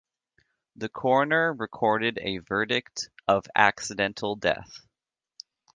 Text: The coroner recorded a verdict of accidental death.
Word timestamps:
The 0.77 0.89
coroner 0.89 1.53
recorded 1.53 2.17
a 2.23 2.39
verdict 2.39 3.11
of 3.27 3.45
accidental 3.55 4.35
death. 4.35 4.81